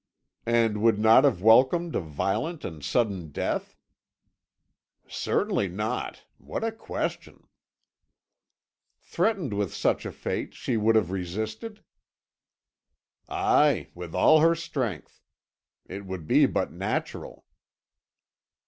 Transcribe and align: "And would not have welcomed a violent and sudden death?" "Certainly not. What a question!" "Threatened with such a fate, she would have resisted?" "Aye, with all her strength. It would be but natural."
"And 0.47 0.81
would 0.81 0.97
not 0.97 1.25
have 1.25 1.43
welcomed 1.43 1.95
a 1.95 1.99
violent 1.99 2.65
and 2.65 2.83
sudden 2.83 3.29
death?" 3.29 3.77
"Certainly 5.07 5.67
not. 5.67 6.23
What 6.39 6.63
a 6.63 6.71
question!" 6.71 7.47
"Threatened 8.99 9.53
with 9.53 9.75
such 9.75 10.07
a 10.07 10.11
fate, 10.11 10.55
she 10.55 10.75
would 10.75 10.95
have 10.95 11.11
resisted?" 11.11 11.83
"Aye, 13.29 13.91
with 13.93 14.15
all 14.15 14.39
her 14.39 14.55
strength. 14.55 15.21
It 15.85 16.07
would 16.07 16.25
be 16.25 16.47
but 16.47 16.71
natural." 16.71 17.45